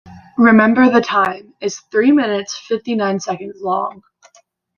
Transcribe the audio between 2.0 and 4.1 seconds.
minutes fifty nine seconds long.